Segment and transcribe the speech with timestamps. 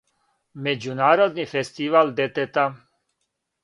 [0.67, 2.69] Међународни фестивал детета.